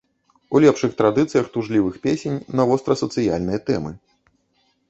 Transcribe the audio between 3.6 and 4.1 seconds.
тэмы.